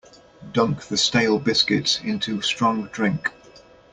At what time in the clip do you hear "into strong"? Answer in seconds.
2.03-2.87